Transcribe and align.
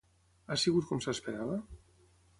Ha 0.47 0.57
sigut 0.61 0.89
com 0.93 1.05
s'esperava? 1.07 1.63